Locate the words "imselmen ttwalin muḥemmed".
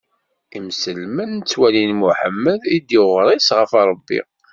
0.57-2.61